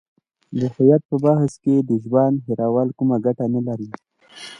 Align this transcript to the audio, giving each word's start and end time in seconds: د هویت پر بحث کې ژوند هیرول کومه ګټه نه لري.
د 0.59 0.61
هویت 0.73 1.01
پر 1.09 1.17
بحث 1.23 1.53
کې 1.63 1.75
ژوند 2.03 2.35
هیرول 2.47 2.89
کومه 2.97 3.17
ګټه 3.25 3.45
نه 3.53 3.61
لري. 3.67 3.89